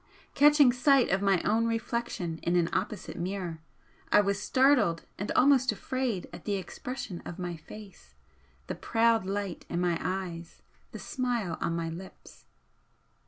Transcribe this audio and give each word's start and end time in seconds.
Catching 0.33 0.71
sight 0.73 1.09
of 1.11 1.21
my 1.21 1.43
own 1.43 1.67
reflection 1.67 2.39
in 2.41 2.55
an 2.55 2.69
opposite 2.73 3.17
mirror, 3.19 3.61
I 4.11 4.19
was 4.21 4.41
startled 4.41 5.05
and 5.19 5.31
almost 5.33 5.71
afraid 5.71 6.27
at 6.33 6.45
the 6.45 6.55
expression 6.55 7.21
of 7.23 7.37
my 7.37 7.55
face, 7.55 8.15
the 8.65 8.73
proud 8.73 9.27
light 9.27 9.63
in 9.69 9.79
my 9.79 9.99
eyes, 10.01 10.63
the 10.91 10.97
smile 10.97 11.55
on 11.61 11.75
my 11.75 11.89
lips. 11.89 12.45